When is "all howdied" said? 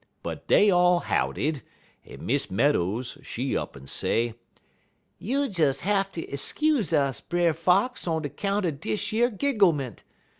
0.71-1.61